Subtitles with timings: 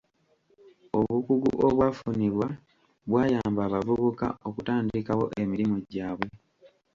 [0.99, 2.47] Obukugu obwafunibwa
[3.09, 6.27] bwayamba abavubuka okutandikawo emirimu gyabwe.